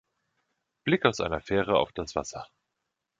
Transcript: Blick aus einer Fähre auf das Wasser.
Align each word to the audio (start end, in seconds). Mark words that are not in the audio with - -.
Blick 0.83 1.05
aus 1.05 1.19
einer 1.19 1.41
Fähre 1.41 1.77
auf 1.77 1.91
das 1.91 2.15
Wasser. 2.15 2.47